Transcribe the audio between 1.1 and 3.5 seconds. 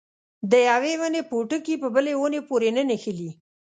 پوټکي په بله ونه پورې نه نښلي.